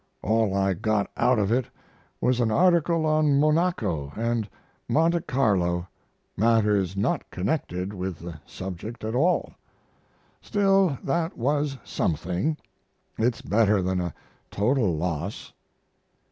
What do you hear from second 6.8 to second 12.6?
not connected with the subject at all. Still, that was something